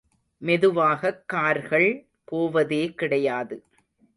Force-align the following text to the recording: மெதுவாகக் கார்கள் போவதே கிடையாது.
மெதுவாகக் 0.37 1.27
கார்கள் 1.27 2.07
போவதே 2.23 2.93
கிடையாது. 2.93 3.63